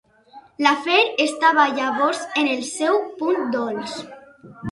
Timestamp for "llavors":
1.75-2.23